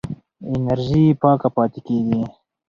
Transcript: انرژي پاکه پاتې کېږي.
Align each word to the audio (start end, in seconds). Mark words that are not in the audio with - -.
انرژي 0.51 1.05
پاکه 1.21 1.49
پاتې 1.55 1.79
کېږي. 1.87 2.21